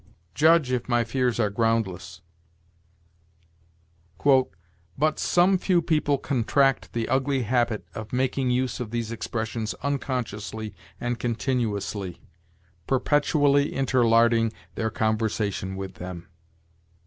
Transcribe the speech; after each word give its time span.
Judge, 0.33 0.71
if 0.71 0.89
my 0.89 1.03
fears 1.03 1.39
are 1.39 1.51
groundless: 1.51 2.21
"But 4.97 5.19
some 5.19 5.59
few 5.59 5.79
people 5.83 6.17
contract 6.17 6.93
the 6.93 7.07
ugly 7.07 7.43
habit 7.43 7.85
of 7.93 8.11
making 8.11 8.49
use 8.49 8.79
of 8.79 8.89
these 8.89 9.11
expressions 9.11 9.75
unconsciously 9.83 10.73
and 10.99 11.19
continuously, 11.19 12.19
perpetually 12.87 13.73
interlarding 13.75 14.51
their 14.73 14.89
conversation 14.89 15.75
with 15.75 15.93
them." 15.93 16.27